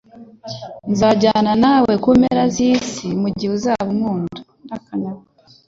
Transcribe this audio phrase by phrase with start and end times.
[0.91, 4.39] Nzajyana nawe ku mpera z’isi mu gihe uzaba ukinkunda